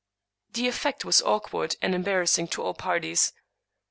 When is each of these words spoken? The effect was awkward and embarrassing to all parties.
The 0.49 0.67
effect 0.67 1.05
was 1.05 1.21
awkward 1.21 1.75
and 1.79 1.93
embarrassing 1.93 2.47
to 2.47 2.63
all 2.63 2.73
parties. 2.73 3.33